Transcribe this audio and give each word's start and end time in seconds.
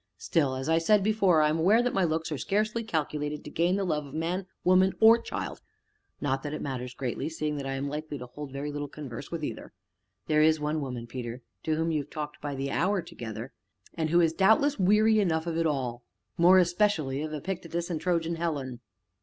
Still, 0.17 0.55
as 0.55 0.67
I 0.67 0.79
said 0.79 1.03
before, 1.03 1.43
I 1.43 1.49
am 1.49 1.59
aware 1.59 1.83
that 1.83 1.93
my 1.93 2.03
looks 2.03 2.31
are 2.31 2.37
scarcely 2.39 2.83
calculated 2.83 3.43
to 3.43 3.51
gain 3.51 3.75
the 3.75 3.83
love 3.83 4.03
of 4.07 4.15
man, 4.15 4.47
woman, 4.63 4.93
or 4.99 5.19
child; 5.21 5.61
not 6.19 6.41
that 6.41 6.55
it 6.55 6.61
matters 6.63 6.95
greatly, 6.95 7.29
seeing 7.29 7.55
that 7.57 7.67
I 7.67 7.75
am 7.75 7.87
likely 7.87 8.17
to 8.17 8.25
hold 8.25 8.51
very 8.51 8.71
little 8.71 8.87
converse 8.87 9.29
with 9.29 9.43
either." 9.43 9.73
"There 10.25 10.41
is 10.41 10.59
one 10.59 10.81
woman, 10.81 11.05
Peter, 11.05 11.43
to 11.65 11.75
whom 11.75 11.91
you 11.91 12.01
have 12.01 12.09
talked 12.09 12.41
by 12.41 12.55
the 12.55 12.71
hour 12.71 13.03
together" 13.03 13.53
"And 13.93 14.09
who 14.09 14.21
is 14.21 14.33
doubtless 14.33 14.79
weary 14.79 15.19
enough 15.19 15.45
of 15.45 15.55
it 15.55 15.67
all 15.67 16.01
more 16.35 16.57
especially 16.57 17.21
of 17.21 17.31
Epictetus 17.31 17.91
and 17.91 18.01
Trojan 18.01 18.37
Helen." 18.37 18.79